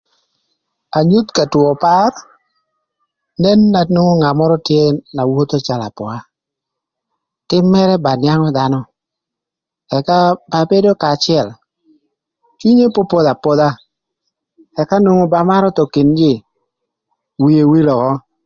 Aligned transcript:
Anyuth 0.97 1.29
ka 1.35 1.43
two 1.51 1.71
par 1.83 2.11
nen 3.41 3.59
na 3.73 3.81
nwongo 3.93 4.15
ngat 4.19 4.35
mörö 4.39 4.55
tye 4.67 4.81
na 5.15 5.21
wotho 5.31 5.57
calö 5.65 5.83
apoa, 5.87 6.17
tïm 7.47 7.65
mërë 7.73 7.95
ba 8.05 8.11
nïangö 8.21 8.49
dhanö, 8.57 8.79
ëka 9.97 10.17
ba 10.49 10.59
bedo 10.69 10.91
kanya 11.01 11.15
acël 11.17 11.47
cwinye 12.57 12.85
popodha 12.95 13.31
apodha, 13.35 13.69
ëka 14.81 14.95
nwongo 15.03 15.25
ba 15.33 15.39
marö 15.49 15.67
thon 15.77 15.91
kin 15.93 16.09
jïï 16.17 16.35
wie 17.43 17.63
wil 17.71 17.87
ökö. 17.95 18.11